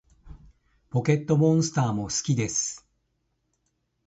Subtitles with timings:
[0.89, 2.87] ポケットモンスターも好きです